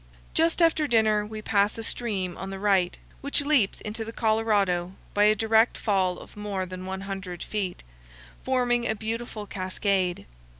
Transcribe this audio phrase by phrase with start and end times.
[0.33, 4.93] Just after dinner we pass a stream on the right, which leaps into' the Colorado
[5.13, 7.83] by a direct fall of more than 100 feet,
[8.43, 10.25] forming a beautiful cascade.